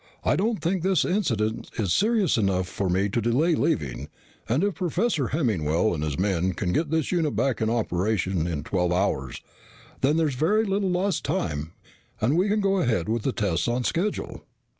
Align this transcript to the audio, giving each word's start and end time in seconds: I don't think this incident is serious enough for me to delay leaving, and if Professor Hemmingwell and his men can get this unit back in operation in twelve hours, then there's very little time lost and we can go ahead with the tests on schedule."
I 0.23 0.35
don't 0.35 0.59
think 0.59 0.81
this 0.81 1.05
incident 1.05 1.69
is 1.77 1.93
serious 1.93 2.35
enough 2.35 2.67
for 2.67 2.89
me 2.89 3.07
to 3.09 3.21
delay 3.21 3.53
leaving, 3.53 4.09
and 4.49 4.63
if 4.63 4.73
Professor 4.73 5.27
Hemmingwell 5.27 5.93
and 5.93 6.03
his 6.03 6.17
men 6.17 6.53
can 6.53 6.73
get 6.73 6.89
this 6.89 7.11
unit 7.11 7.35
back 7.35 7.61
in 7.61 7.69
operation 7.69 8.47
in 8.47 8.63
twelve 8.63 8.91
hours, 8.93 9.43
then 9.99 10.17
there's 10.17 10.33
very 10.33 10.63
little 10.65 10.91
time 10.91 10.95
lost 10.95 11.69
and 12.19 12.35
we 12.35 12.49
can 12.49 12.61
go 12.61 12.77
ahead 12.79 13.09
with 13.09 13.21
the 13.21 13.31
tests 13.31 13.67
on 13.67 13.83
schedule." 13.83 14.43